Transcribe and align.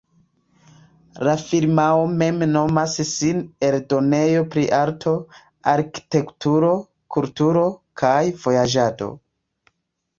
La 1.27 1.35
firmao 1.49 2.07
mem 2.21 2.41
nomas 2.55 2.95
sin 3.11 3.45
"eldonejo 3.69 4.43
pri 4.57 4.65
arto, 4.81 5.15
arkitekturo, 5.77 6.75
kulturo 7.19 7.71
kaj 8.05 8.19
vojaĝado". 8.49 9.17